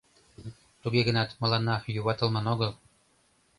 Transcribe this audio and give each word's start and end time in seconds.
—Туге 0.81 1.01
гынат 1.07 1.29
мыланна 1.41 1.75
юватылман 1.99 2.45
огыл. 2.53 2.71